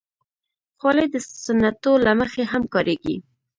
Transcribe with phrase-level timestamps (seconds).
[0.79, 1.15] خولۍ د
[1.45, 3.15] سنتو له مخې هم کارېږي.